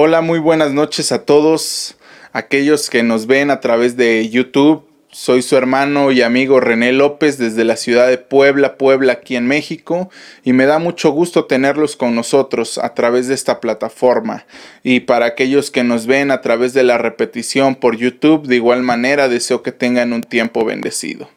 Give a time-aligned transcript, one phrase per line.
[0.00, 1.96] Hola, muy buenas noches a todos
[2.32, 4.84] aquellos que nos ven a través de YouTube.
[5.10, 9.48] Soy su hermano y amigo René López desde la ciudad de Puebla, Puebla aquí en
[9.48, 10.08] México
[10.44, 14.46] y me da mucho gusto tenerlos con nosotros a través de esta plataforma.
[14.84, 18.84] Y para aquellos que nos ven a través de la repetición por YouTube, de igual
[18.84, 21.28] manera deseo que tengan un tiempo bendecido.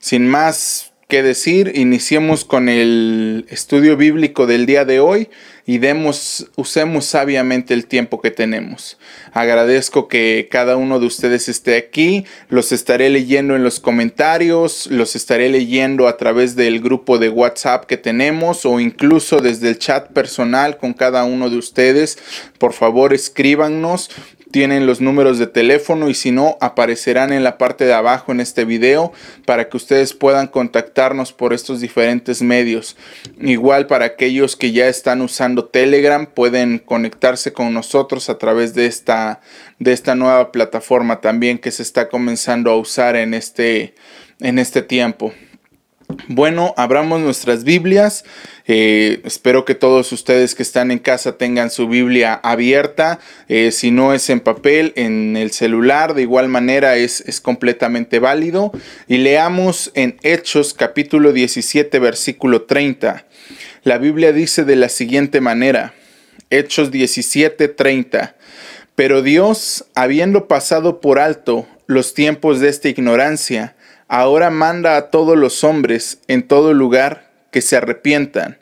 [0.00, 5.28] Sin más decir, iniciemos con el estudio bíblico del día de hoy
[5.66, 8.98] y demos, usemos sabiamente el tiempo que tenemos.
[9.32, 15.16] Agradezco que cada uno de ustedes esté aquí, los estaré leyendo en los comentarios, los
[15.16, 20.12] estaré leyendo a través del grupo de WhatsApp que tenemos o incluso desde el chat
[20.12, 22.18] personal con cada uno de ustedes.
[22.58, 24.10] Por favor, escríbanos
[24.54, 28.38] tienen los números de teléfono y si no aparecerán en la parte de abajo en
[28.38, 29.12] este video
[29.46, 32.96] para que ustedes puedan contactarnos por estos diferentes medios.
[33.40, 38.86] Igual para aquellos que ya están usando Telegram pueden conectarse con nosotros a través de
[38.86, 39.40] esta
[39.80, 43.96] de esta nueva plataforma también que se está comenzando a usar en este
[44.38, 45.32] en este tiempo.
[46.28, 48.24] Bueno, abramos nuestras Biblias.
[48.66, 53.20] Eh, espero que todos ustedes que están en casa tengan su Biblia abierta.
[53.48, 58.18] Eh, si no es en papel, en el celular, de igual manera es, es completamente
[58.18, 58.72] válido.
[59.08, 63.26] Y leamos en Hechos capítulo 17, versículo 30.
[63.82, 65.94] La Biblia dice de la siguiente manera.
[66.50, 68.36] Hechos 17, 30.
[68.94, 73.74] Pero Dios, habiendo pasado por alto los tiempos de esta ignorancia,
[74.14, 78.58] ahora manda a todos los hombres en todo lugar que se arrepientan.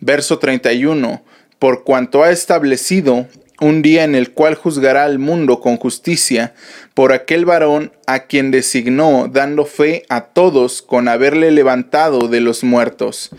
[0.00, 1.22] Verso 31.
[1.60, 3.28] Por cuanto ha establecido
[3.60, 6.54] un día en el cual juzgará al mundo con justicia
[6.92, 12.64] por aquel varón a quien designó, dando fe a todos con haberle levantado de los
[12.64, 13.30] muertos.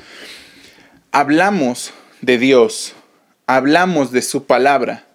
[1.11, 2.93] Hablamos de Dios,
[3.45, 5.05] hablamos de su palabra,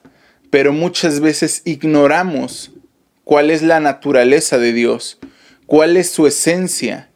[0.51, 2.73] pero muchas veces ignoramos
[3.25, 5.19] cuál es la naturaleza de Dios
[5.73, 7.09] cuál es su esencia,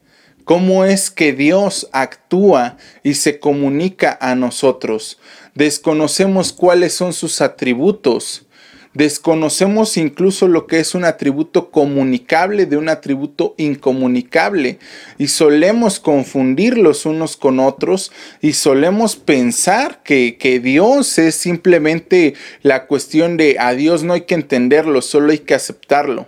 [0.45, 5.19] cómo es que Dios actúa y se comunica a nosotros.
[5.55, 8.47] Desconocemos cuáles son sus atributos.
[8.95, 14.79] Desconocemos incluso lo que es un atributo comunicable de un atributo incomunicable
[15.19, 22.87] y solemos confundirlos unos con otros y solemos pensar que, que, Dios es simplemente la
[22.87, 26.27] cuestión de a Dios no hay que entenderlo, solo hay que aceptarlo.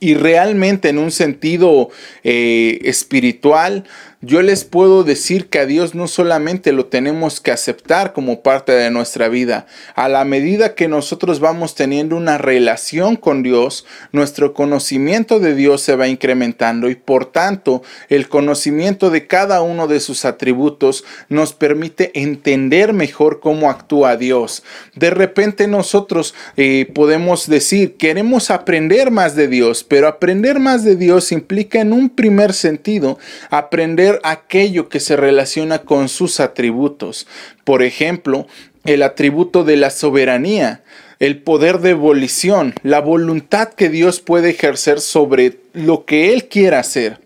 [0.00, 1.90] Y realmente en un sentido
[2.22, 3.84] eh, espiritual,
[4.26, 8.72] yo les puedo decir que a Dios no solamente lo tenemos que aceptar como parte
[8.72, 14.52] de nuestra vida, a la medida que nosotros vamos teniendo una relación con Dios, nuestro
[14.52, 20.00] conocimiento de Dios se va incrementando y por tanto el conocimiento de cada uno de
[20.00, 24.64] sus atributos nos permite entender mejor cómo actúa Dios.
[24.96, 30.96] De repente nosotros eh, podemos decir, queremos aprender más de Dios, pero aprender más de
[30.96, 33.20] Dios implica en un primer sentido
[33.50, 37.26] aprender aquello que se relaciona con sus atributos.
[37.64, 38.46] Por ejemplo,
[38.84, 40.82] el atributo de la soberanía,
[41.18, 46.78] el poder de volición, la voluntad que Dios puede ejercer sobre lo que Él quiera
[46.80, 47.25] hacer.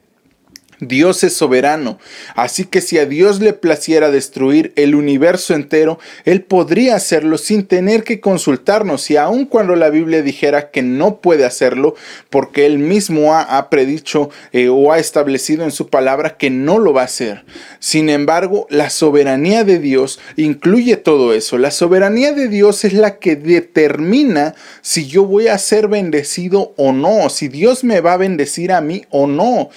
[0.81, 1.99] Dios es soberano,
[2.35, 7.67] así que si a Dios le placiera destruir el universo entero, Él podría hacerlo sin
[7.67, 11.95] tener que consultarnos y aun cuando la Biblia dijera que no puede hacerlo,
[12.31, 16.95] porque Él mismo ha, predicho eh, o ha establecido en su palabra que no lo
[16.95, 17.45] va a hacer.
[17.79, 21.59] Sin embargo, la soberanía de Dios incluye todo eso.
[21.59, 26.93] La soberanía de Dios es la que determina si yo voy a ser bendecido o
[26.93, 29.69] no, si Dios me va a bendecir a mí o no.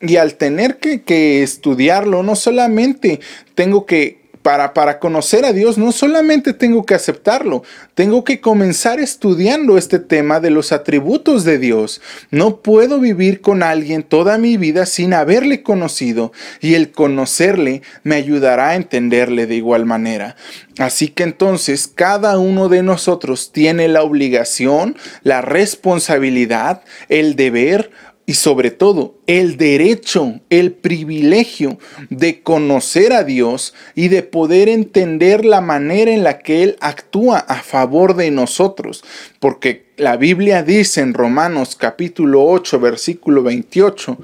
[0.00, 3.20] Y al tener tener que, estudiarlo, no solamente
[3.54, 7.62] tengo que, para, para, conocer a Dios no solamente tengo que aceptarlo,
[7.94, 12.02] tengo que comenzar estudiando este tema de los atributos de Dios.
[12.30, 18.16] No puedo vivir con alguien toda mi vida sin haberle conocido y el conocerle me
[18.16, 20.36] ayudará a entenderle de igual manera.
[20.78, 27.90] Así que entonces cada uno de nosotros tiene la obligación, la responsabilidad, el deber
[28.24, 31.78] y sobre todo el derecho, el privilegio
[32.08, 37.38] de conocer a Dios y de poder entender la manera en la que Él actúa
[37.38, 39.02] a favor de nosotros.
[39.40, 44.18] Porque la Biblia dice en Romanos capítulo 8 versículo 28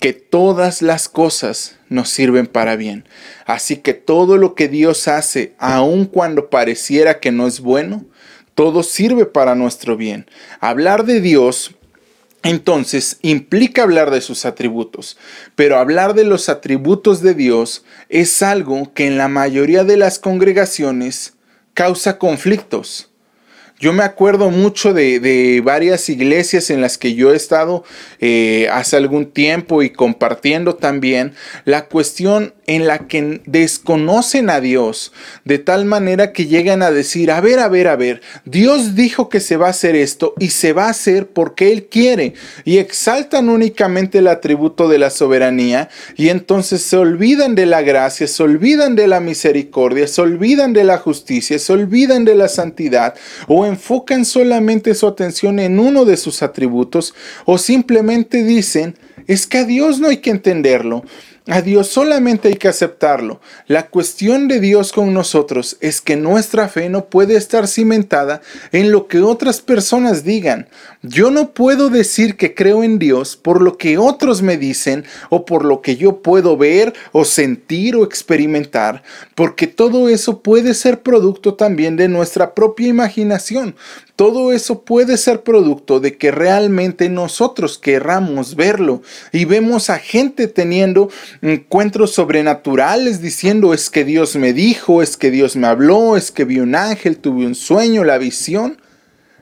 [0.00, 3.04] que todas las cosas nos sirven para bien.
[3.46, 8.04] Así que todo lo que Dios hace, aun cuando pareciera que no es bueno,
[8.54, 10.26] todo sirve para nuestro bien.
[10.60, 11.76] Hablar de Dios
[12.42, 15.18] entonces, implica hablar de sus atributos,
[15.56, 20.18] pero hablar de los atributos de Dios es algo que en la mayoría de las
[20.18, 21.34] congregaciones
[21.74, 23.10] causa conflictos.
[23.80, 27.84] Yo me acuerdo mucho de, varias iglesias en las que yo he estado
[28.18, 35.10] eh, hace algún tiempo y compartiendo también la cuestión en la que desconocen a Dios
[35.44, 39.30] de tal manera que llegan a decir, a ver, a ver, a ver, Dios dijo
[39.30, 42.34] que se va a hacer esto y se va a hacer porque Él quiere
[42.64, 48.26] y exaltan únicamente el atributo de la soberanía y entonces se olvidan de la gracia,
[48.26, 53.14] se olvidan de la misericordia, se olvidan de la justicia, se olvidan de la santidad
[53.46, 57.14] o enfocan solamente su atención en uno de sus atributos
[57.46, 58.94] o simplemente dicen,
[59.26, 61.04] es que a Dios no hay que entenderlo.
[61.50, 63.40] A Dios solamente hay que aceptarlo.
[63.68, 68.92] La cuestión de Dios con nosotros es que nuestra fe no puede estar cimentada en
[68.92, 70.68] lo que otras personas digan.
[71.00, 75.46] Yo no puedo decir que creo en Dios por lo que otros me dicen o
[75.46, 79.02] por lo que yo puedo ver o sentir o experimentar,
[79.34, 83.74] porque todo eso puede ser producto también de nuestra propia imaginación.
[84.18, 89.00] Todo eso puede ser producto de que realmente nosotros querramos verlo
[89.30, 91.08] y vemos a gente teniendo
[91.40, 96.44] encuentros sobrenaturales diciendo es que Dios me dijo, es que Dios me habló, es que
[96.44, 98.82] vi un ángel, tuve un sueño, la visión.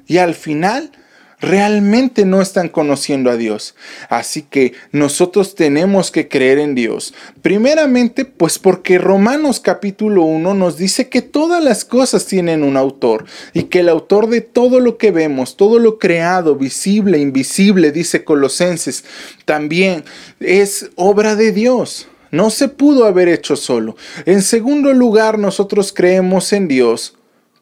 [0.07, 0.93] Y al final
[1.41, 3.75] realmente no están conociendo a Dios.
[4.09, 7.15] Así que nosotros tenemos que creer en Dios.
[7.43, 13.27] Primeramente, pues porque Romanos capítulo 1 nos dice que todas las cosas tienen un autor
[13.53, 18.25] y que el autor de todo lo que vemos, todo lo creado, visible, invisible, dice
[18.25, 19.05] Colosenses,
[19.45, 20.05] también
[20.41, 22.09] es obra de Dios.
[22.31, 23.97] No se pudo haber hecho solo.
[24.25, 27.15] En segundo lugar, nosotros creemos en Dios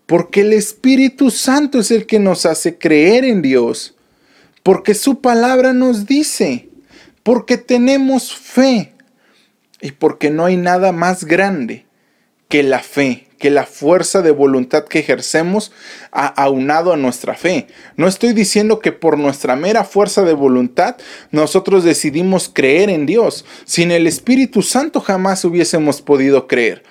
[0.07, 3.95] porque el Espíritu Santo es el que nos hace creer en Dios,
[4.63, 6.69] porque su palabra nos dice,
[7.23, 8.93] porque tenemos fe
[9.81, 11.87] y porque no hay nada más grande
[12.49, 15.73] que la fe, que la fuerza de voluntad que ejercemos
[16.13, 17.67] aunado a nuestra fe.
[17.97, 20.97] No estoy diciendo que por nuestra mera fuerza de voluntad
[21.31, 23.45] nosotros decidimos creer en Dios.
[23.65, 26.85] Sin el Espíritu Santo jamás hubiésemos podido creer.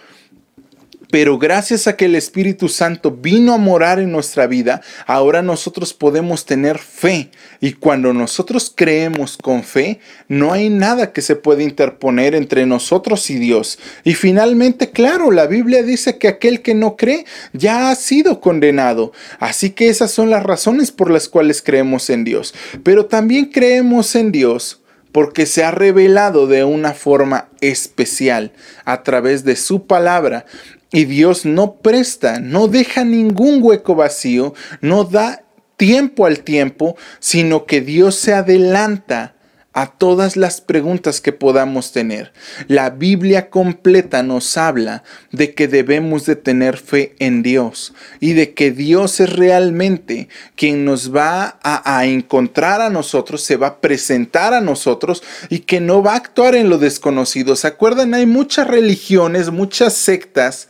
[1.14, 5.94] Pero gracias a que el Espíritu Santo vino a morar en nuestra vida, ahora nosotros
[5.94, 7.30] podemos tener fe.
[7.62, 13.30] Y cuando nosotros creemos con fe, no hay nada que se pueda interponer entre nosotros
[13.30, 13.78] y Dios.
[14.04, 19.12] Y finalmente, claro, la Biblia dice que aquel que no cree ya ha sido condenado.
[19.38, 22.56] Así que esas son las razones por las cuales creemos en Dios.
[22.82, 24.82] Pero también creemos en Dios
[25.12, 28.52] porque se ha revelado de una forma especial
[28.84, 30.48] a través de su palabra
[30.94, 35.44] y Dios no presta, no deja ningún hueco vacío, no da
[35.76, 39.34] tiempo al tiempo, sino que Dios se adelanta
[39.74, 42.32] a todas las preguntas que podamos tener.
[42.68, 48.54] La Biblia completa nos habla de que debemos de tener fe en Dios y de
[48.54, 53.82] que Dios es realmente quien nos va a, a, encontrar a nosotros, se va a
[53.82, 57.56] presentar a nosotros y que no va a actuar en lo desconocido.
[57.56, 58.14] ¿Se acuerdan?
[58.14, 60.70] Hay muchas religiones, muchas sectas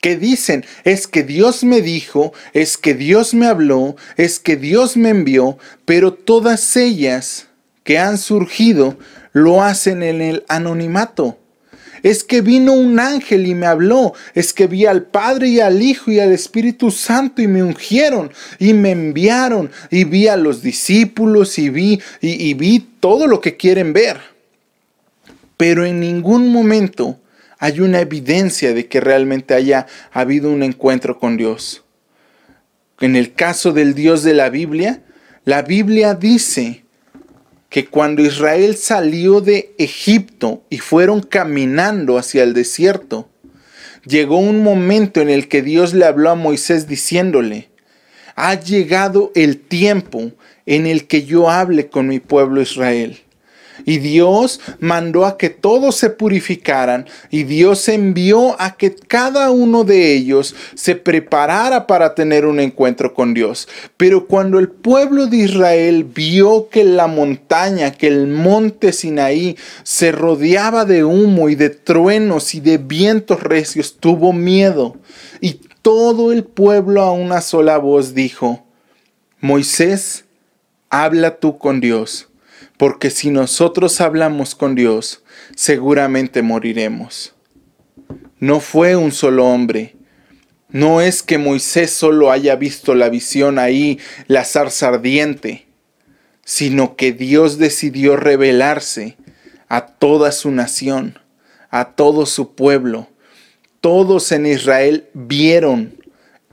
[0.00, 4.96] que dicen, es que Dios me dijo, es que Dios me habló, es que Dios
[4.96, 7.48] me envió, pero todas ellas
[7.84, 8.96] que han surgido
[9.32, 11.36] lo hacen en el anonimato.
[12.02, 15.82] Es que vino un ángel y me habló, es que vi al Padre y al
[15.82, 20.62] Hijo y al Espíritu Santo y me ungieron y me enviaron y vi a los
[20.62, 24.18] discípulos y vi y, vi todo lo que quieren ver.
[25.58, 27.18] Pero en ningún momento
[27.60, 31.84] hay una evidencia de que realmente haya habido un encuentro con Dios.
[33.00, 35.02] En el caso del Dios de la Biblia,
[35.44, 36.84] la Biblia dice
[37.68, 43.28] que cuando Israel salió de Egipto y fueron caminando hacia el desierto,
[44.06, 47.68] llegó un momento en el que Dios le habló a Moisés diciéndole,
[48.36, 50.32] ha llegado el tiempo
[50.64, 53.20] en el que yo hable con mi pueblo Israel.
[53.84, 59.84] Y Dios mandó a que todos se purificaran y Dios envió a que cada uno
[59.84, 63.68] de ellos se preparara para tener un encuentro con Dios.
[63.96, 70.12] Pero cuando el pueblo de Israel vio que la montaña, que el monte Sinaí se
[70.12, 74.96] rodeaba de humo y de truenos y de vientos recios, tuvo miedo.
[75.40, 78.64] Y todo el pueblo a una sola voz dijo,
[79.40, 80.24] Moisés,
[80.90, 82.29] habla tú con Dios
[82.80, 85.22] porque si nosotros hablamos con Dios,
[85.54, 87.34] seguramente moriremos.
[88.38, 89.96] No fue un solo hombre.
[90.70, 95.66] No es que Moisés solo haya visto la visión ahí, la zarza ardiente,
[96.42, 99.18] sino que Dios decidió revelarse
[99.68, 101.18] a toda su nación,
[101.68, 103.10] a todo su pueblo.
[103.82, 105.98] Todos en Israel vieron,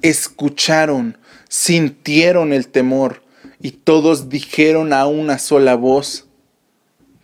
[0.01, 1.17] escucharon,
[1.47, 3.21] sintieron el temor
[3.61, 6.27] y todos dijeron a una sola voz,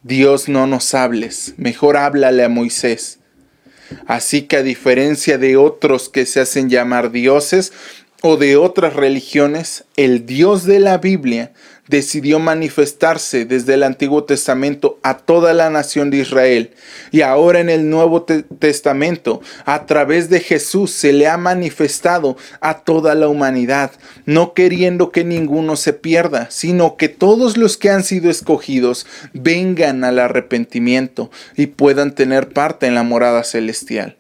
[0.02, 3.20] Dios no nos hables, mejor háblale a Moisés.
[4.08, 7.72] Así que a diferencia de otros que se hacen llamar dioses
[8.22, 11.54] o de otras religiones, el Dios de la Biblia
[11.88, 16.72] decidió manifestarse desde el Antiguo Testamento a toda la nación de Israel.
[17.12, 22.80] Y ahora en el Nuevo Testamento, a través de Jesús, se le ha manifestado a
[22.80, 23.92] toda la humanidad,
[24.25, 30.04] no queriendo que ninguno se pierda, sino que todos los que han sido escogidos vengan
[30.04, 34.18] al arrepentimiento y puedan tener parte en la morada celestial.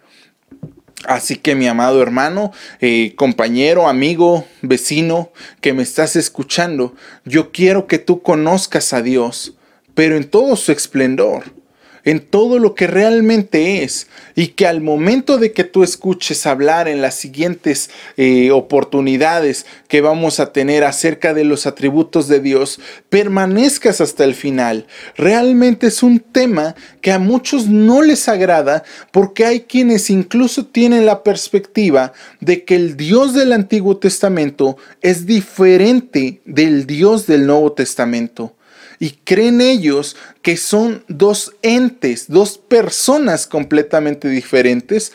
[1.05, 5.31] Así que mi amado hermano, eh, compañero, amigo, vecino
[5.61, 6.95] que me estás escuchando,
[7.25, 9.55] yo quiero que tú conozcas a Dios,
[9.93, 11.62] pero en todo su esplendor
[12.05, 16.87] en todo lo que realmente es y que al momento de que tú escuches hablar
[16.87, 22.79] en las siguientes eh, oportunidades que vamos a tener acerca de los atributos de Dios,
[23.09, 24.87] permanezcas hasta el final.
[25.15, 31.05] Realmente es un tema que a muchos no les agrada porque hay quienes incluso tienen
[31.05, 37.71] la perspectiva de que el Dios del Antiguo Testamento es diferente del Dios del Nuevo
[37.73, 38.53] Testamento
[38.99, 45.11] y creen ellos que son dos entes, dos personas completamente diferentes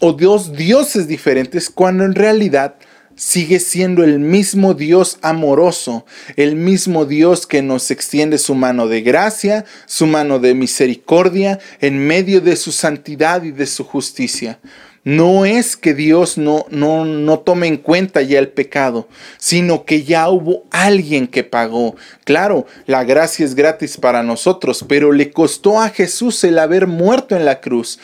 [0.00, 2.76] o dos dioses diferentes cuando en realidad
[3.16, 6.04] sigue siendo el mismo Dios amoroso,
[6.36, 11.98] el mismo Dios que nos extiende su mano de gracia, su mano de misericordia en
[12.06, 14.58] medio de su santidad y de su justicia.
[15.04, 19.06] No es que Dios no, no, no tome en cuenta ya el pecado,
[19.36, 21.94] sino que ya hubo alguien que pagó.
[22.24, 27.36] Claro, la gracia es gratis para nosotros, pero le costó a Jesús el haber muerto
[27.36, 27.98] en la cruz.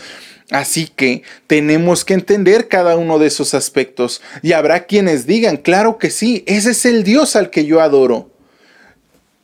[0.50, 4.20] Así que tenemos que entender cada uno de esos aspectos.
[4.42, 8.30] Y habrá quienes digan, claro que sí, ese es el Dios al que yo adoro.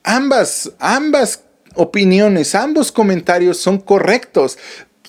[0.03, 1.45] Ambas, ambas
[1.75, 4.59] opiniones, ambos comentarios son correctos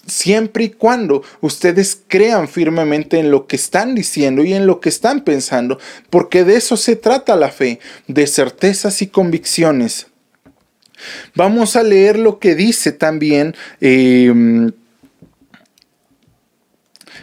[0.08, 4.90] siempre y cuando ustedes crean firmemente en lo que están diciendo y en lo que
[4.90, 10.08] están pensando, porque de eso se trata la fe, de certezas y convicciones.
[11.36, 14.72] Vamos a leer lo que dice también em,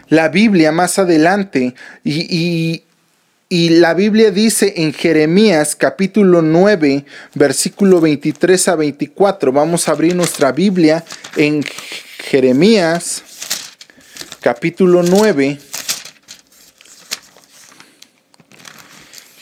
[0.08, 1.74] la Biblia más adelante
[2.04, 2.82] y,
[3.50, 9.52] la Biblia dice en Jeremías capítulo 9, versículo 23 a 24.
[9.52, 11.04] Vamos a abrir nuestra Biblia
[11.36, 11.62] en
[12.26, 13.23] Jeremías
[14.40, 15.59] capítulo 9.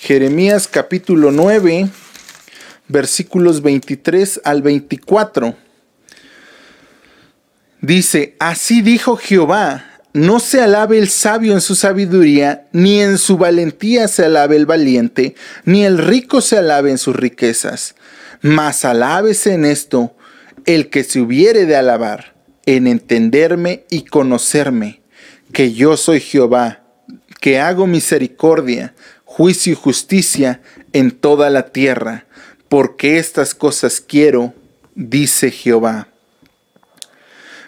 [0.00, 1.88] Jeremías capítulo 9,
[2.88, 5.56] versículos 23 al 24.
[7.80, 13.38] Dice, así dijo Jehová, no se alabe el sabio en su sabiduría, ni en su
[13.38, 17.94] valentía se alabe el valiente, ni el rico se alabe en sus riquezas,
[18.40, 20.16] mas alábese en esto
[20.64, 22.31] el que se hubiere de alabar
[22.66, 25.00] en entenderme y conocerme,
[25.52, 26.82] que yo soy Jehová,
[27.40, 30.60] que hago misericordia, juicio y justicia
[30.92, 32.26] en toda la tierra,
[32.68, 34.54] porque estas cosas quiero,
[34.94, 36.08] dice Jehová.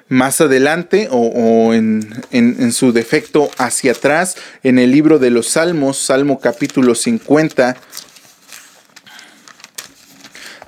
[0.08, 5.96] Más adelante, o, en, en su defecto hacia atrás, en el libro de los Salmos,
[5.96, 7.76] Salmo capítulo 50,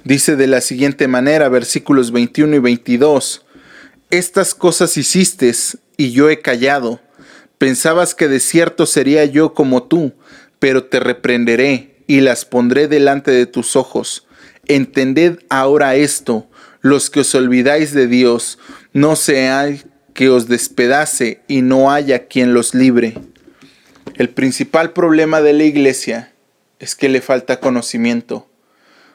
[0.05, 3.46] dice de la siguiente manera, versículos 21 y 22,
[4.11, 5.53] estas cosas hiciste
[5.97, 7.01] y yo he callado.
[7.59, 10.13] Pensabas que de cierto sería yo como tú,
[10.59, 14.27] pero te reprenderé y las pondré delante de tus ojos.
[14.67, 16.49] Entended ahora esto,
[16.81, 18.59] los que os olvidáis de Dios,
[18.93, 19.69] no sea
[20.13, 23.15] que os despedace y no haya quien los libre.
[24.15, 26.33] El principal problema de la iglesia
[26.79, 28.49] es que le falta conocimiento.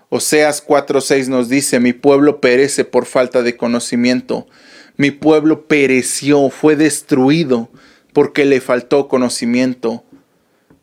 [0.09, 4.47] Oseas 4:6 nos dice, mi pueblo perece por falta de conocimiento.
[5.01, 7.71] Mi pueblo pereció, fue destruido
[8.13, 10.03] porque le faltó conocimiento.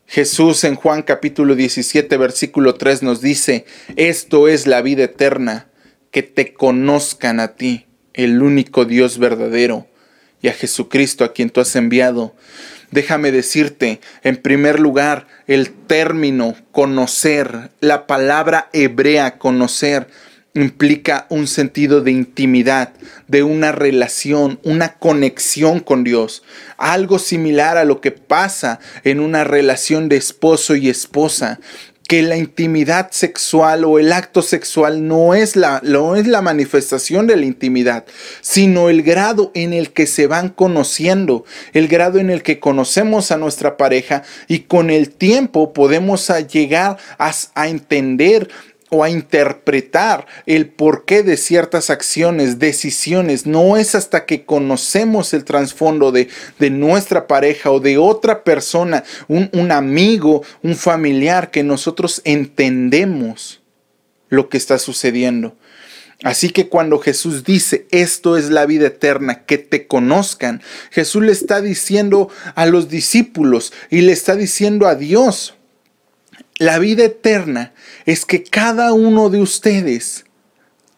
[0.09, 5.69] Jesús en Juan capítulo 17 versículo 3 nos dice, esto es la vida eterna,
[6.11, 9.87] que te conozcan a ti, el único Dios verdadero,
[10.43, 12.35] y a Jesucristo a quien tú has enviado.
[12.91, 20.09] Déjame decirte, en primer lugar, el término conocer, la palabra hebrea conocer,
[20.63, 22.93] implica un sentido de intimidad,
[23.27, 26.43] de una relación, una conexión con Dios,
[26.77, 31.61] algo similar a lo que pasa en una relación de esposo y esposa,
[32.09, 37.27] que la intimidad sexual o el acto sexual no es la, no es la manifestación
[37.27, 38.07] de la intimidad,
[38.41, 43.31] sino el grado en el que se van conociendo, el grado en el que conocemos
[43.31, 48.49] a nuestra pareja y con el tiempo podemos llegar a, a entender
[48.91, 53.47] o a interpretar el porqué de ciertas acciones, decisiones.
[53.47, 56.29] No es hasta que conocemos el trasfondo de,
[56.59, 63.61] de, nuestra pareja o de otra persona, un, un amigo, un familiar, que nosotros entendemos
[64.29, 65.57] lo que está sucediendo.
[66.25, 71.31] Así que cuando Jesús dice, esto es la vida eterna, que te conozcan, Jesús le
[71.31, 75.55] está diciendo a los discípulos y le está diciendo a Dios,
[76.59, 77.73] la vida eterna
[78.09, 80.25] es que cada uno de ustedes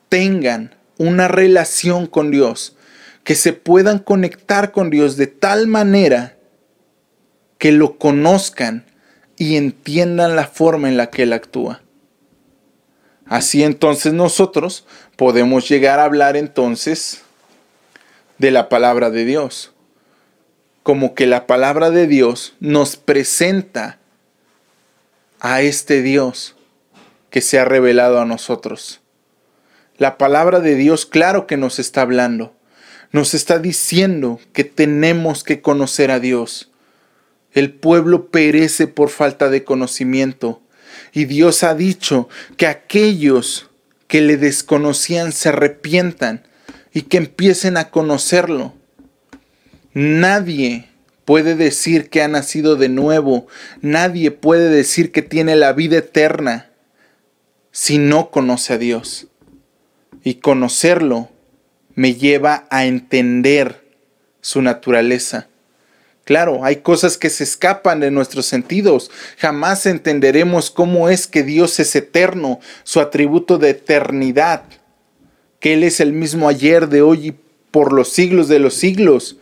[0.09, 2.77] tengan una relación con Dios,
[3.25, 6.37] que se puedan conectar con Dios de tal manera
[7.59, 8.87] que lo conozcan
[9.37, 11.83] y entiendan la forma en la que Él actúa.
[13.27, 14.87] Así entonces nosotros
[15.17, 17.23] podemos llegar a hablar entonces
[18.39, 19.73] de la palabra de Dios.
[20.85, 23.99] Como que la palabra de Dios nos presenta
[25.41, 26.55] a este Dios
[27.31, 29.01] que se ha revelado a nosotros.
[29.97, 32.55] La palabra de Dios claro que nos está hablando,
[33.13, 36.71] nos está diciendo que tenemos que conocer a Dios.
[37.53, 40.63] El pueblo perece por falta de conocimiento
[41.13, 43.69] y Dios ha dicho que aquellos
[44.07, 46.47] que le desconocían se arrepientan
[46.93, 48.75] y que empiecen a conocerlo.
[49.93, 50.89] Nadie
[51.25, 53.47] puede decir que ha nacido de nuevo.
[53.83, 56.70] Nadie puede decir que tiene la vida eterna
[57.71, 59.29] si no conoce a Dios.
[60.23, 61.29] Y conocerlo
[61.95, 63.85] me lleva a entender
[64.41, 65.49] su naturaleza.
[66.25, 69.11] Claro, hay cosas que se escapan de nuestros sentidos.
[69.39, 74.63] Jamás entenderemos cómo es que Dios es eterno, su atributo de eternidad,
[75.59, 77.35] que Él es el mismo ayer, de hoy y
[77.71, 79.39] por los siglos de los siglos.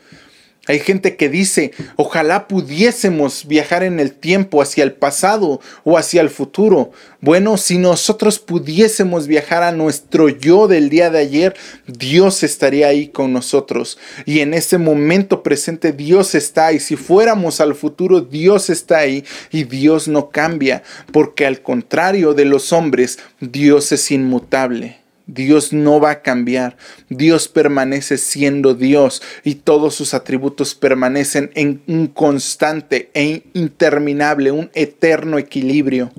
[0.68, 6.20] Hay gente que dice, ojalá pudiésemos viajar en el tiempo hacia el pasado o hacia
[6.20, 6.92] el futuro.
[7.22, 13.08] Bueno, si nosotros pudiésemos viajar a nuestro yo del día de ayer, Dios estaría ahí
[13.08, 13.98] con nosotros.
[14.26, 16.80] Y en ese momento presente Dios está ahí.
[16.80, 22.44] Si fuéramos al futuro, Dios está ahí y Dios no cambia, porque al contrario de
[22.44, 25.07] los hombres, Dios es inmutable.
[25.28, 26.78] Dios no va a cambiar.
[27.10, 34.70] Dios permanece siendo Dios y todos sus atributos permanecen en un constante e interminable, un
[34.72, 36.10] eterno equilibrio.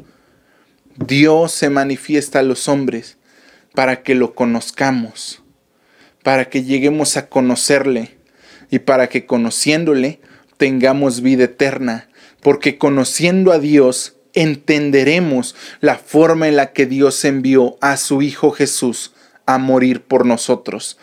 [0.96, 3.18] Dios se manifiesta a los hombres
[3.74, 5.42] para que lo conozcamos,
[6.24, 8.18] para que lleguemos a conocerle
[8.70, 10.20] y para que conociéndole
[10.58, 12.10] tengamos vida eterna,
[12.42, 18.52] porque conociendo a Dios entenderemos la forma en la que Dios envió a su Hijo
[18.52, 19.14] Jesús
[19.46, 20.98] a morir por nosotros.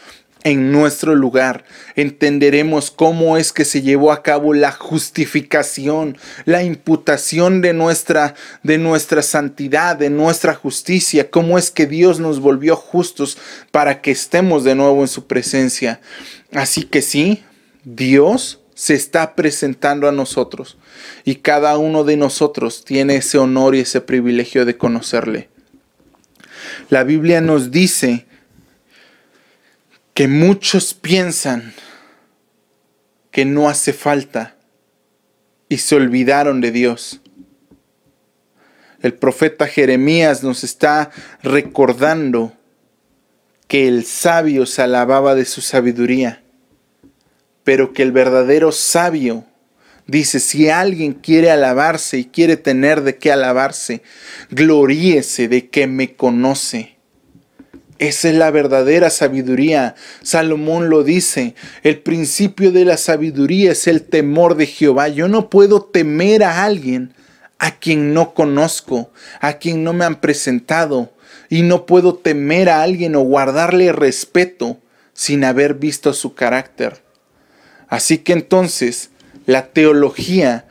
[0.44, 1.64] En nuestro lugar
[1.96, 8.78] entenderemos cómo es que se llevó a cabo la justificación, la imputación de nuestra, de
[8.78, 13.38] nuestra santidad, de nuestra justicia, cómo es que Dios nos volvió justos
[13.72, 16.00] para que estemos de nuevo en su presencia.
[16.52, 17.42] Así que sí,
[17.82, 20.76] Dios se está presentando a nosotros
[21.24, 25.48] y cada uno de nosotros tiene ese honor y ese privilegio de conocerle.
[26.90, 28.26] La Biblia nos dice
[30.12, 31.72] que muchos piensan
[33.30, 34.56] que no hace falta
[35.70, 37.22] y se olvidaron de Dios.
[39.00, 41.10] El profeta Jeremías nos está
[41.42, 42.52] recordando
[43.68, 46.42] que el sabio se alababa de su sabiduría
[47.66, 49.44] pero que el verdadero sabio
[50.06, 54.02] dice, si alguien quiere alabarse y quiere tener de qué alabarse,
[54.52, 56.96] gloríese de que me conoce.
[57.98, 59.96] Esa es la verdadera sabiduría.
[60.22, 65.08] Salomón lo dice, el principio de la sabiduría es el temor de Jehová.
[65.08, 67.14] Yo no puedo temer a alguien
[67.58, 71.10] a quien no conozco, a quien no me han presentado,
[71.48, 74.78] y no puedo temer a alguien o guardarle respeto
[75.14, 77.05] sin haber visto su carácter.
[77.88, 79.10] Así que entonces
[79.46, 80.66] la teología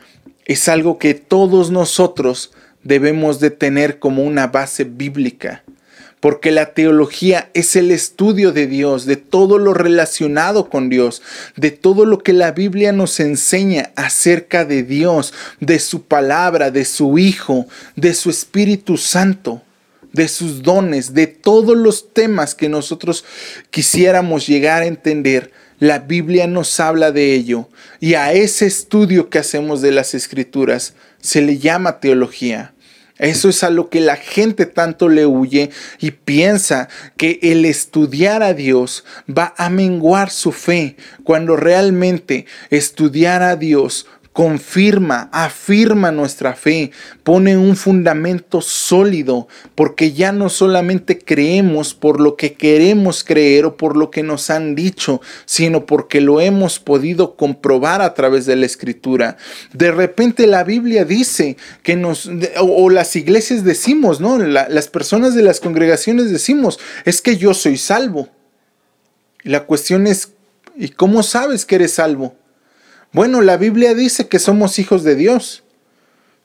[0.45, 2.51] es algo que todos nosotros
[2.84, 5.63] debemos de tener como una base bíblica,
[6.19, 11.21] porque la teología es el estudio de Dios, de todo lo relacionado con Dios,
[11.56, 16.86] de todo lo que la Biblia nos enseña acerca de Dios, de su palabra, de
[16.86, 19.62] su Hijo, de su Espíritu Santo
[20.15, 23.25] de sus dones, de todos los temas que nosotros
[23.69, 29.39] quisiéramos llegar a entender, la Biblia nos habla de ello y a ese estudio que
[29.39, 32.73] hacemos de las escrituras se le llama teología.
[33.17, 38.43] Eso es a lo que la gente tanto le huye y piensa que el estudiar
[38.43, 44.05] a Dios va a menguar su fe, cuando realmente estudiar a Dios
[44.36, 46.91] confirma, afirma nuestra fe,
[47.24, 53.78] pone un fundamento sólido, porque ya no solamente creemos por lo que queremos creer o
[53.78, 58.58] por lo que nos han dicho, sino porque lo hemos podido comprobar a través de
[58.58, 59.38] la escritura.
[59.71, 64.38] De repente la Biblia dice que nos, o, las iglesias decimos, ¿no?
[64.38, 68.28] las personas de las congregaciones decimos, es que yo soy salvo.
[69.43, 70.34] La cuestión es,
[70.76, 72.36] ¿y cómo sabes que eres salvo?
[73.15, 75.63] Bueno, la Biblia dice que somos hijos de Dios.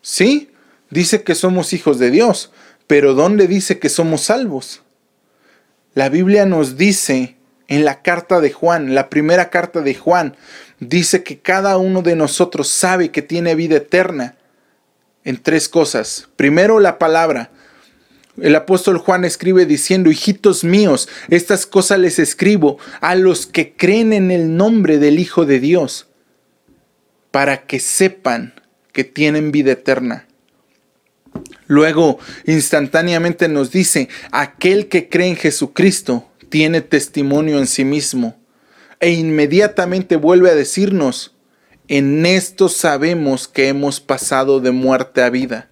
[0.02, 0.52] Sí,
[0.88, 2.52] dice que somos hijos de Dios,
[2.86, 4.82] pero ¿dónde dice que somos salvos?
[5.94, 7.34] La Biblia nos dice
[7.66, 10.36] en la carta de Juan, la primera carta de Juan,
[10.78, 14.36] dice que cada uno de nosotros sabe que tiene vida eterna
[15.24, 16.28] en tres cosas.
[16.36, 17.50] Primero, la palabra.
[18.40, 24.12] El apóstol Juan escribe diciendo, hijitos míos, estas cosas les escribo a los que creen
[24.12, 26.06] en el nombre del Hijo de Dios
[27.30, 28.54] para que sepan
[28.92, 30.26] que tienen vida eterna.
[31.66, 38.36] Luego, instantáneamente nos dice, aquel que cree en Jesucristo tiene testimonio en sí mismo.
[38.98, 41.36] E inmediatamente vuelve a decirnos,
[41.88, 45.70] en esto sabemos que hemos pasado de muerte a vida,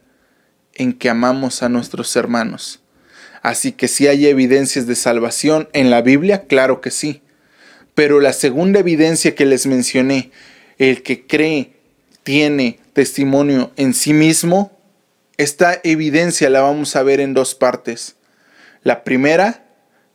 [0.75, 2.81] en que amamos a nuestros hermanos.
[3.43, 7.23] Así que si hay evidencias de salvación en la Biblia, claro que sí.
[7.95, 10.31] Pero la segunda evidencia que les mencioné,
[10.79, 11.75] el que cree
[12.23, 14.79] tiene testimonio en sí mismo,
[15.37, 18.17] esta evidencia la vamos a ver en dos partes.
[18.83, 19.65] La primera,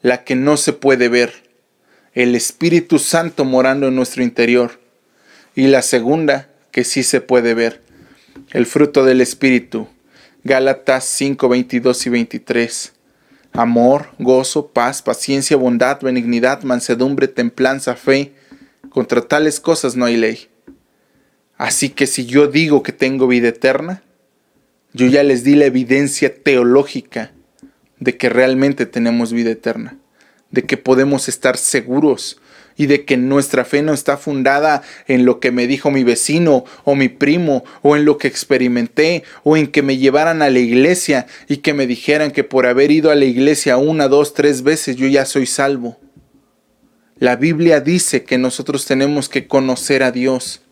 [0.02, 1.49] la que no se puede ver,
[2.13, 4.80] el Espíritu Santo morando en nuestro interior.
[5.56, 7.82] Y la segunda, que sí se puede ver,
[8.52, 9.88] el fruto del Espíritu.
[10.43, 12.93] Gálatas 5, 22 y 23.
[13.54, 18.34] Amor, gozo, paz, paciencia, bondad, benignidad, mansedumbre, templanza, fe.
[18.89, 20.49] Contra tales cosas no hay ley.
[21.63, 24.04] Así que si yo digo que tengo vida eterna,
[24.91, 27.32] yo ya les di la evidencia teológica
[28.02, 29.97] de que realmente tenemos vida eterna,
[30.52, 32.41] de que podemos estar seguros
[32.76, 36.65] y de que nuestra fe no está fundada en lo que me dijo mi vecino
[36.84, 40.60] o mi primo o en lo que experimenté o en que me llevaran a la
[40.60, 44.63] iglesia y que me dijeran que por haber ido a la iglesia una, dos, tres
[44.63, 45.97] veces yo ya soy salvo.
[47.19, 50.62] La Biblia dice que nosotros tenemos que conocer a Dios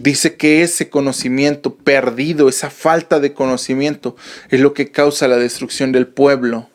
[0.00, 4.16] Dice que ese conocimiento perdido, esa falta de conocimiento,
[4.50, 6.68] es lo que causa la destrucción del pueblo.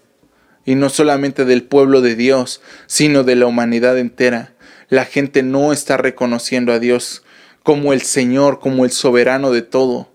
[0.66, 4.54] Y no solamente del pueblo de Dios, sino de la humanidad entera.
[4.90, 7.24] La gente no está reconociendo a Dios
[7.64, 10.12] como el Señor, como el soberano de todo.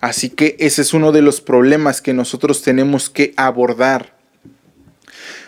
[0.00, 4.16] Así que ese es uno de los problemas que nosotros tenemos que abordar.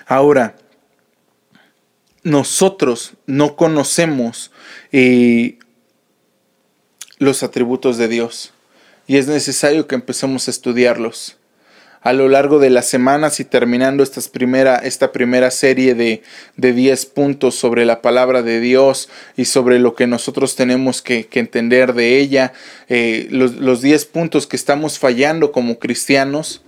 [0.07, 0.57] Ahora,
[2.23, 4.51] nosotros no conocemos
[4.93, 5.59] eh,
[7.19, 8.53] los atributos de Dios
[9.07, 11.37] y es necesario que empecemos a estudiarlos.
[12.01, 16.23] A lo largo de las semanas y terminando estas primera, esta primera serie de,
[16.59, 21.29] de 10 puntos sobre la palabra de Dios y sobre lo que nosotros tenemos que,
[21.33, 22.53] entender de ella,
[22.91, 26.61] eh, los, los 10 puntos que estamos fallando como cristianos,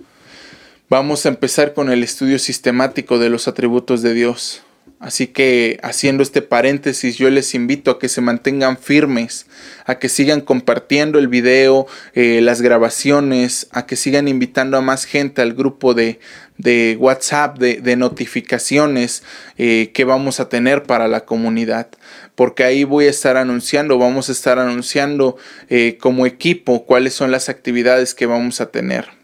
[0.89, 4.63] vamos a empezar con el estudio sistemático de los atributos de Dios.
[4.99, 9.45] Así que haciendo este paréntesis, yo les invito a que se mantengan firmes,
[9.85, 15.05] a que sigan compartiendo el video, eh, las grabaciones, a que sigan invitando a más
[15.05, 16.19] gente al grupo de,
[16.57, 19.21] de WhatsApp, de, notificaciones
[19.57, 21.89] eh, que vamos a tener para la comunidad.
[22.33, 25.37] Porque ahí voy a estar anunciando, vamos a estar anunciando
[25.69, 29.16] eh, como equipo cuáles son las actividades que vamos a tener.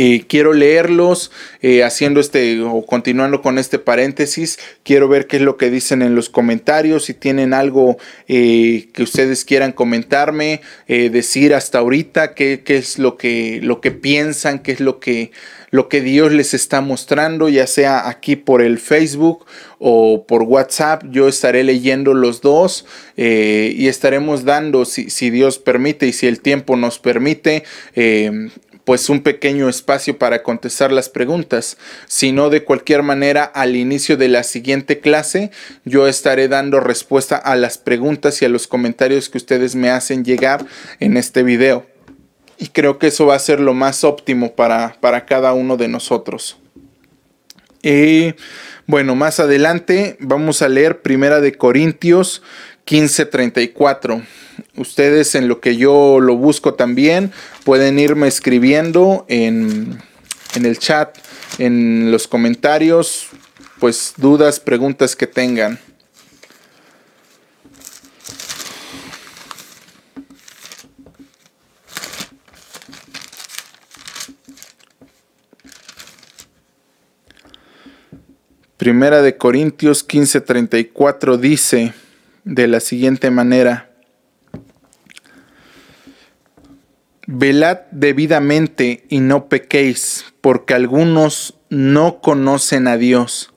[0.00, 4.60] Eh, quiero leerlos, eh, haciendo este o continuando con este paréntesis.
[4.84, 7.06] Quiero ver qué es lo que dicen en los comentarios.
[7.06, 13.16] Si tienen algo eh, que ustedes quieran comentarme, decir hasta ahorita qué, qué, es lo
[13.16, 15.32] que, lo que piensan, qué es lo que,
[15.70, 19.46] lo que Dios les está mostrando, ya sea aquí por el Facebook
[19.80, 21.02] o por WhatsApp.
[21.10, 26.38] Yo estaré leyendo los dos y estaremos dando, si, si, Dios permite y si el
[26.40, 27.64] tiempo nos permite,
[28.88, 34.28] pues un pequeño espacio para contestar las preguntas, sino de cualquier manera al inicio de
[34.28, 35.50] la siguiente clase
[35.84, 40.24] yo estaré dando respuesta a las preguntas y a los comentarios que ustedes me hacen
[40.24, 40.64] llegar
[41.00, 41.84] en este video.
[42.56, 45.88] Y creo que eso va a ser lo más óptimo para, para cada uno de
[45.88, 46.56] nosotros.
[47.82, 48.36] Y
[48.86, 52.40] bueno, más adelante vamos a leer Primera de Corintios
[52.86, 54.24] 15:34.
[54.76, 57.32] Ustedes en lo que yo lo busco también
[57.64, 60.00] pueden irme escribiendo en,
[60.54, 61.16] en el chat,
[61.58, 63.28] en los comentarios,
[63.78, 65.78] pues dudas, preguntas que tengan.
[78.78, 81.92] Primera de Corintios 15:34 dice
[82.44, 83.87] de la siguiente manera,
[87.30, 93.52] Velad debidamente y no pequéis, porque algunos no conocen a Dios.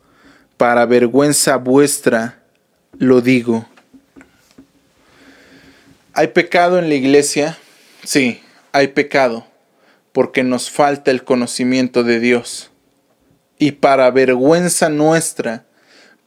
[0.58, 2.44] Para vergüenza vuestra
[2.98, 3.66] lo digo.
[6.12, 7.58] ¿Hay pecado en la iglesia?
[8.04, 8.42] Sí,
[8.74, 9.48] hay pecado,
[10.12, 12.72] porque nos falta el conocimiento de Dios.
[13.58, 15.64] Y para vergüenza nuestra,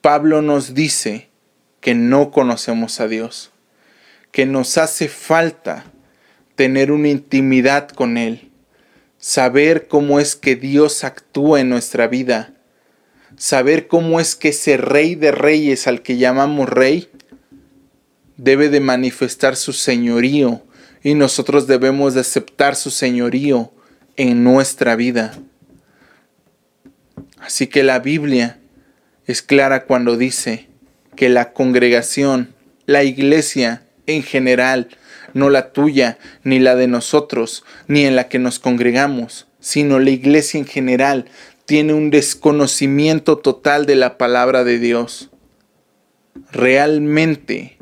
[0.00, 1.28] Pablo nos dice
[1.82, 3.50] que no conocemos a Dios,
[4.32, 5.84] que nos hace falta
[6.54, 8.50] tener una intimidad con Él,
[9.18, 12.54] saber cómo es que Dios actúa en nuestra vida,
[13.36, 17.08] saber cómo es que ese rey de reyes al que llamamos rey
[18.36, 20.62] debe de manifestar su señorío
[21.02, 23.72] y nosotros debemos de aceptar su señorío
[24.16, 25.34] en nuestra vida.
[27.38, 28.58] Así que la Biblia
[29.26, 30.68] es clara cuando dice
[31.14, 32.54] que la congregación,
[32.86, 34.88] la iglesia en general,
[35.34, 40.10] no la tuya, ni la de nosotros, ni en la que nos congregamos, sino la
[40.10, 41.26] iglesia en general,
[41.66, 45.30] tiene un desconocimiento total de la palabra de Dios.
[46.52, 47.78] Realmente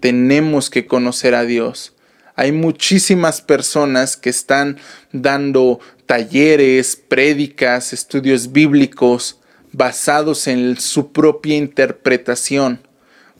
[0.00, 1.94] tenemos que conocer a Dios.
[2.36, 4.78] Hay muchísimas personas que están
[5.12, 9.40] dando talleres, prédicas, estudios bíblicos
[9.72, 12.80] basados en su propia interpretación,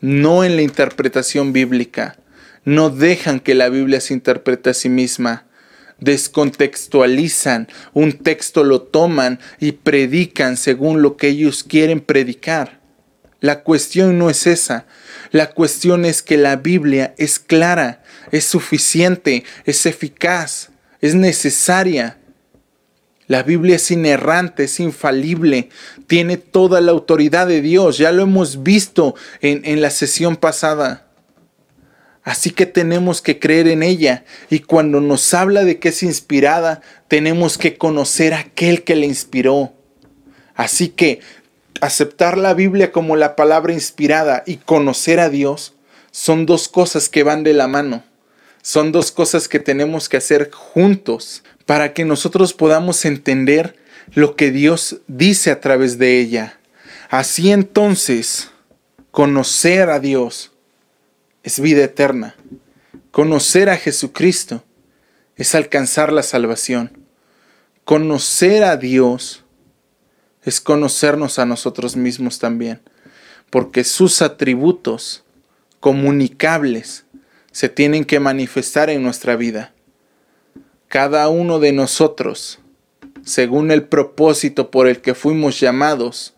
[0.01, 2.17] no en la interpretación bíblica.
[2.65, 5.47] No dejan que la Biblia se interprete a sí misma.
[6.01, 12.81] Descontextualizan un texto, lo toman y predican según lo que ellos quieren predicar.
[13.41, 14.87] La cuestión no es esa.
[15.31, 22.19] La cuestión es que la Biblia es clara, es suficiente, es eficaz, es necesaria
[23.27, 25.71] la Biblia es inerrante, es infalible,
[26.07, 27.97] tiene toda la autoridad de Dios.
[27.97, 31.07] Ya lo hemos visto en, en, la sesión pasada.
[32.25, 34.25] Así que tenemos que creer en ella.
[34.49, 39.05] Y cuando nos habla de que es inspirada, tenemos que conocer a aquel que la
[39.05, 39.75] inspiró.
[40.55, 41.21] Así que
[41.83, 45.75] aceptar la Biblia como la palabra inspirada y conocer a Dios
[46.11, 48.03] son dos cosas que van de la mano.
[48.63, 53.77] Son dos cosas que tenemos que hacer juntos para que nosotros podamos entender
[54.15, 56.59] lo que Dios dice a través de ella.
[57.11, 58.51] Así entonces,
[59.11, 60.54] conocer a Dios
[61.45, 62.35] es vida eterna.
[63.13, 64.65] Conocer a Jesucristo
[65.37, 67.07] es alcanzar la salvación.
[67.85, 69.45] Conocer a Dios
[70.43, 72.81] es conocernos a nosotros mismos también,
[73.51, 75.25] porque sus atributos
[75.79, 77.05] comunicables
[77.53, 79.75] se tienen que manifestar en nuestra vida
[80.95, 82.61] cada uno de nosotros,
[83.25, 86.35] según el propósito por el que fuimos llamados,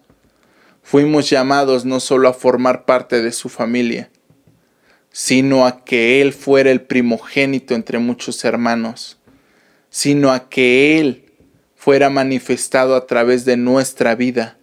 [0.82, 4.08] fuimos llamados no solo a formar parte de su familia,
[5.18, 9.16] sino a que Él fuera el primogénito entre muchos hermanos,
[9.88, 11.32] sino a que Él
[11.74, 14.58] fuera manifestado a través de nuestra vida,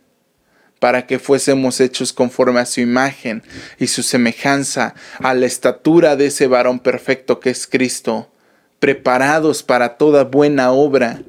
[0.78, 3.42] para que fuésemos hechos conforme a su imagen
[3.80, 8.32] y su semejanza, a la estatura de ese varón perfecto que es Cristo
[8.78, 11.24] preparados para toda buena obra,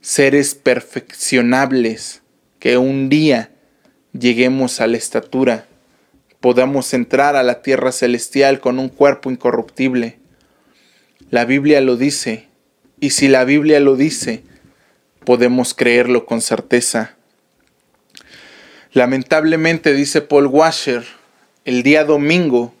[0.00, 2.22] seres perfeccionables,
[2.58, 3.50] que un día
[4.18, 5.66] lleguemos a la estatura,
[6.44, 10.18] podamos entrar a la tierra celestial con un cuerpo incorruptible.
[11.30, 12.48] La Biblia lo dice,
[13.00, 14.44] y si la Biblia lo dice,
[15.24, 17.16] podemos creerlo con certeza.
[18.92, 21.06] Lamentablemente, dice Paul Washer,
[21.64, 22.74] el día domingo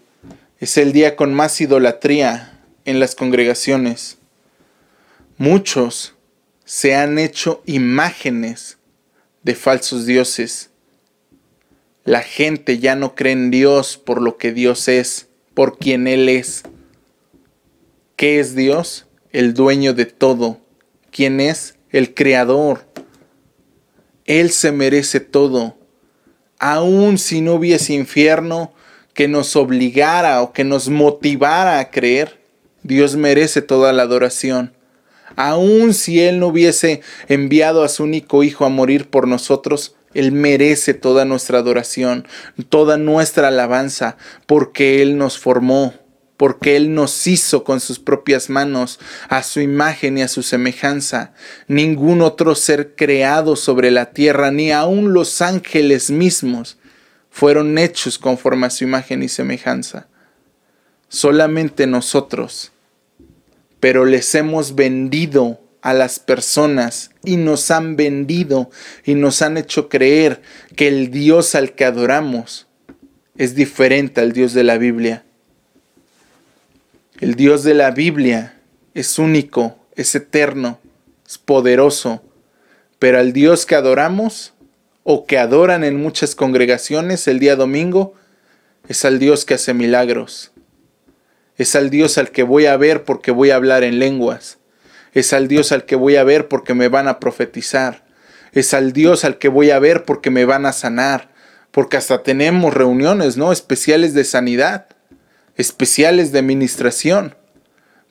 [0.60, 4.18] es el día con más idolatría en las congregaciones.
[5.38, 6.12] Muchos
[6.66, 8.76] se han hecho imágenes
[9.42, 10.68] de falsos dioses.
[12.04, 16.28] La gente ya no cree en Dios por lo que Dios es, por quien Él
[16.28, 16.62] es.
[18.14, 19.06] ¿Qué es Dios?
[19.32, 20.60] El dueño de todo.
[21.10, 21.76] ¿Quién es?
[21.88, 22.84] El creador.
[24.26, 25.78] Él se merece todo.
[26.58, 28.74] Aun si no hubiese infierno
[29.14, 32.38] que nos obligara o que nos motivara a creer,
[32.82, 34.74] Dios merece toda la adoración.
[35.36, 40.32] Aun si Él no hubiese enviado a su único Hijo a morir por nosotros, Él
[40.32, 42.26] merece toda nuestra adoración,
[42.68, 45.94] toda nuestra alabanza, porque Él nos formó,
[46.36, 51.34] porque Él nos hizo con sus propias manos, a su imagen y a su semejanza.
[51.68, 56.78] Ningún otro ser creado sobre la tierra, ni aun los ángeles mismos,
[57.30, 60.06] fueron hechos conforme a su imagen y semejanza.
[61.08, 62.72] Solamente nosotros,
[63.80, 68.70] pero les hemos vendido a las personas y nos han vendido
[69.04, 70.40] y nos han hecho creer
[70.76, 72.66] que el Dios al que adoramos
[73.36, 75.26] es diferente al Dios de la Biblia.
[77.20, 78.58] El Dios de la Biblia
[78.94, 80.80] es único, es eterno,
[81.26, 82.22] es poderoso,
[82.98, 84.54] pero al Dios que adoramos
[85.02, 88.14] o que adoran en muchas congregaciones el día domingo
[88.88, 90.50] es al Dios que hace milagros.
[91.58, 94.56] Es al Dios al que voy a ver porque voy a hablar en lenguas
[95.14, 98.04] es al Dios al que voy a ver porque me van a profetizar.
[98.52, 101.30] Es al Dios al que voy a ver porque me van a sanar.
[101.70, 103.52] Porque hasta tenemos reuniones, ¿no?
[103.52, 104.86] Especiales de sanidad,
[105.56, 107.36] especiales de administración.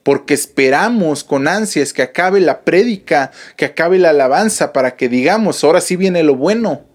[0.01, 5.63] Porque esperamos con ansias que acabe la prédica, que acabe la alabanza para que digamos,
[5.63, 6.85] ahora sí viene lo bueno.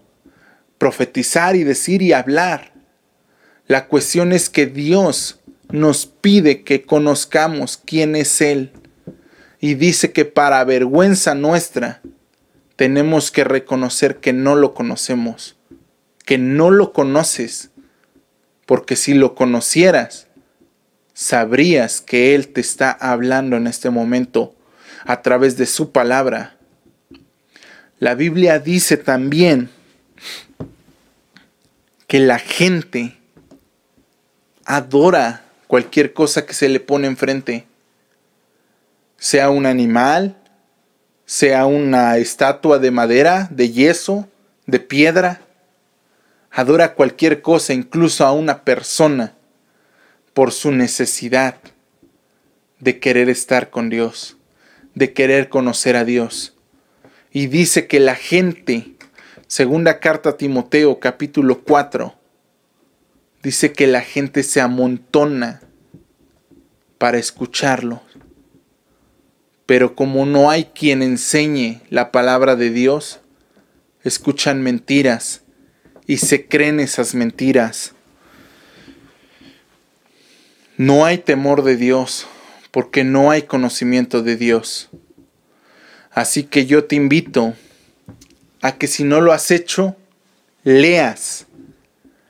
[0.79, 2.73] Profetizar y decir y hablar.
[3.67, 8.71] La cuestión es que Dios nos pide que conozcamos quién es Él
[9.59, 12.01] y dice que para vergüenza nuestra
[12.75, 15.57] tenemos que reconocer que no lo conocemos,
[16.25, 17.71] que no lo conoces,
[18.65, 20.27] porque si lo conocieras,
[21.13, 24.55] sabrías que Él te está hablando en este momento
[25.05, 26.55] a través de su palabra.
[27.99, 29.69] La Biblia dice también
[32.07, 33.17] que la gente
[34.63, 37.65] adora cualquier cosa que se le pone enfrente
[39.19, 40.37] sea un animal,
[41.25, 44.27] sea una estatua de madera, de yeso,
[44.65, 45.41] de piedra.
[46.49, 49.35] Adora cualquier cosa, incluso a una persona,
[50.33, 51.55] por su necesidad
[52.79, 54.37] de querer estar con Dios,
[54.95, 56.55] de querer conocer a Dios.
[57.31, 58.95] Y dice que la gente,
[59.47, 62.15] segunda carta a Timoteo capítulo 4,
[63.43, 65.61] dice que la gente se amontona
[66.97, 68.01] para escucharlo
[69.69, 73.19] pero como no hay quien enseñe la palabra de Dios,
[74.03, 75.43] escuchan mentiras
[76.07, 77.93] y se creen esas mentiras.
[80.75, 82.25] No hay temor de Dios
[82.71, 84.89] porque no hay conocimiento de Dios.
[86.09, 87.53] Así que yo te invito
[88.63, 89.95] a que si no lo has hecho,
[90.63, 91.45] leas.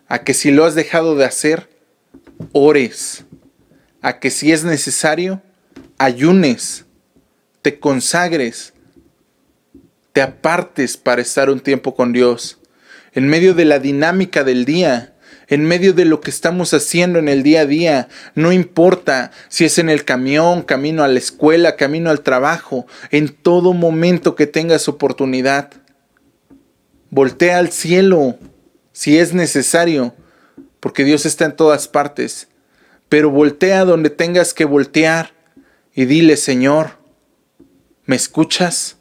[0.09, 1.69] A que si lo has dejado de hacer,
[2.51, 3.23] ores.
[4.01, 5.41] A que si es necesario,
[5.97, 6.83] ayunes
[7.61, 8.73] te consagres,
[10.13, 12.59] te apartes para estar un tiempo con Dios,
[13.13, 15.15] en medio de la dinámica del día,
[15.47, 19.65] en medio de lo que estamos haciendo en el día a día, no importa si
[19.65, 24.45] es en el camión, camino a la escuela, camino al trabajo, en todo momento que
[24.45, 25.71] tengas oportunidad.
[27.09, 28.37] Voltea al cielo
[28.91, 30.13] si es necesario,
[30.79, 32.47] porque Dios está en todas partes,
[33.09, 35.33] pero voltea donde tengas que voltear
[35.95, 36.98] y dile, Señor,
[38.09, 38.97] ¿Me escuchas?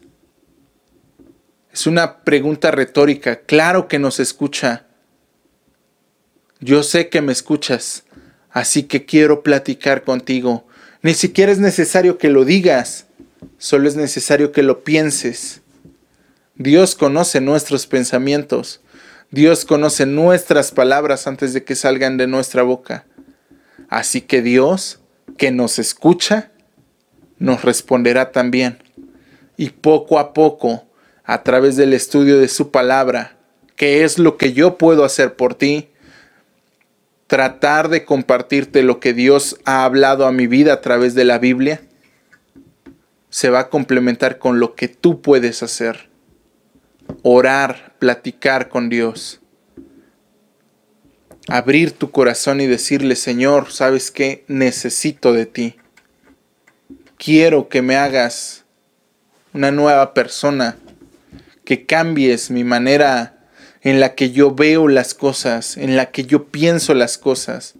[1.73, 3.39] Es una pregunta retórica.
[3.39, 4.85] Claro que nos escucha.
[6.59, 8.03] Yo sé que me escuchas,
[8.51, 10.67] así que quiero platicar contigo.
[11.01, 13.07] Ni siquiera es necesario que lo digas,
[13.57, 15.61] solo es necesario que lo pienses.
[16.53, 18.79] Dios conoce nuestros pensamientos.
[19.31, 23.07] Dios conoce nuestras palabras antes de que salgan de nuestra boca.
[23.89, 24.99] Así que Dios,
[25.35, 26.51] que nos escucha,
[27.39, 28.77] nos responderá también
[29.59, 30.85] y poco a poco,
[31.25, 33.35] a través del estudio de su palabra,
[33.75, 35.89] qué es lo que yo puedo hacer por ti,
[37.27, 41.39] tratar de compartirte lo que Dios ha hablado a mi vida a través de la
[41.39, 41.81] Biblia,
[43.29, 46.09] se va a complementar con lo que tú puedes hacer.
[47.21, 49.41] Orar, platicar con Dios.
[51.49, 54.45] Abrir tu corazón y decirle, Señor, ¿sabes qué?
[54.47, 55.75] Necesito de ti.
[57.17, 58.63] Quiero que me hagas
[59.53, 60.77] una nueva persona,
[61.65, 63.47] que cambies mi manera
[63.81, 67.75] en la que yo veo las cosas, en la que yo pienso las cosas,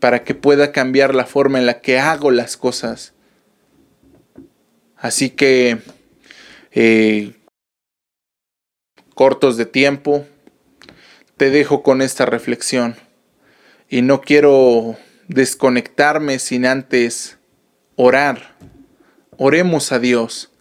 [0.00, 3.12] para que pueda cambiar la forma en la que hago las cosas.
[4.96, 5.78] Así que,
[6.72, 7.34] eh,
[9.14, 10.26] cortos de tiempo,
[11.36, 12.96] te dejo con esta reflexión.
[13.88, 14.96] Y no quiero
[15.28, 17.38] desconectarme sin antes
[17.96, 18.56] orar.
[19.36, 20.51] Oremos a Dios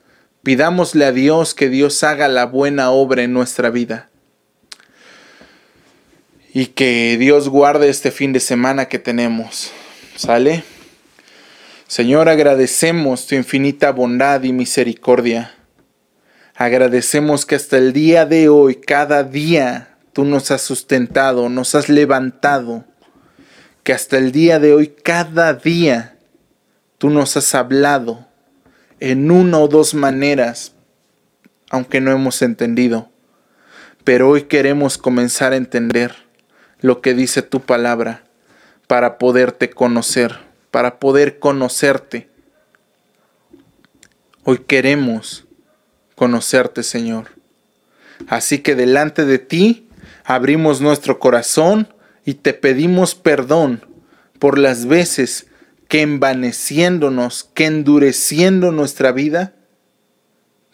[0.43, 4.09] Pidámosle a Dios que Dios haga la buena obra en nuestra vida.
[6.51, 9.71] Y que Dios guarde este fin de semana que tenemos.
[10.15, 10.63] ¿Sale?
[11.87, 15.53] Señor, agradecemos tu infinita bondad y misericordia.
[16.55, 21.87] Agradecemos que hasta el día de hoy, cada día, tú nos has sustentado, nos has
[21.87, 22.83] levantado.
[23.83, 26.17] Que hasta el día de hoy, cada día,
[26.97, 28.30] tú nos has hablado
[29.01, 30.73] en una o dos maneras,
[31.69, 33.09] aunque no hemos entendido.
[34.05, 36.15] Pero hoy queremos comenzar a entender
[36.79, 38.23] lo que dice tu palabra
[38.87, 42.29] para poderte conocer para poder conocerte.
[44.43, 45.45] Hoy queremos
[46.15, 47.27] conocerte, Señor.
[48.27, 49.89] Así que delante de ti
[50.23, 51.93] abrimos nuestro corazón
[52.25, 53.85] y te pedimos perdón
[54.39, 55.47] por las veces
[55.91, 59.53] que envaneciéndonos, que endureciendo nuestra vida,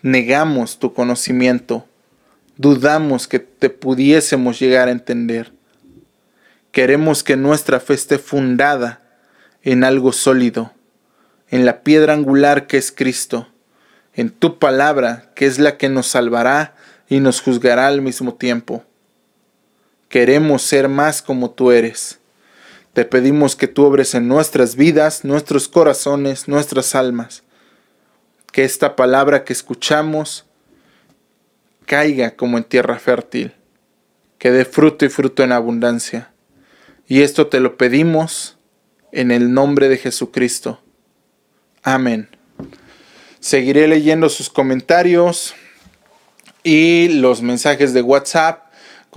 [0.03, 1.87] negamos tu conocimiento,
[2.55, 5.53] dudamos que te pudiésemos llegar a entender.
[6.71, 9.01] Queremos que nuestra fe esté fundada
[9.63, 10.71] en algo sólido,
[11.49, 13.47] en la piedra angular que es Cristo,
[14.13, 16.75] en tu palabra que es la que nos salvará
[17.09, 18.83] y nos juzgará al mismo tiempo.
[20.09, 22.16] Queremos ser más como tú eres.
[22.97, 27.43] Te pedimos que tú obres en nuestras vidas, nuestros corazones, nuestras almas.
[28.51, 30.47] Que esta palabra que escuchamos
[31.85, 33.53] caiga como en tierra fértil,
[34.39, 36.31] que dé fruto y fruto en abundancia.
[37.07, 38.57] Y esto te lo pedimos
[39.11, 40.81] en el nombre de Jesucristo.
[41.83, 42.27] Amén.
[43.39, 45.53] Seguiré leyendo sus comentarios
[46.63, 48.66] y los mensajes de WhatsApp.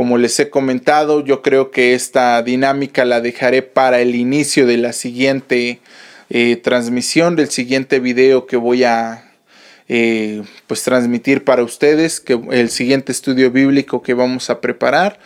[0.01, 4.79] Como les he comentado, yo creo que esta dinámica la dejaré para el inicio de
[4.79, 5.81] la siguiente
[6.31, 9.31] eh, transmisión, del siguiente video que voy a
[9.89, 15.19] eh, pues transmitir para ustedes, que el siguiente estudio bíblico que vamos a preparar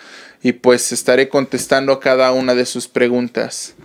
[0.43, 3.77] y pues estaré contestando a cada una de sus preguntas.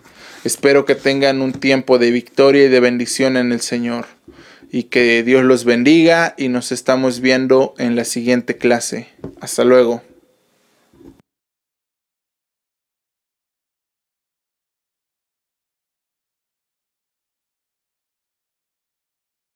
[0.43, 4.07] Espero que tengan un tiempo de victoria y de bendición en el Señor.
[4.71, 9.07] Y que Dios los bendiga y nos estamos viendo en la siguiente clase.
[9.39, 10.08] Hasta luego.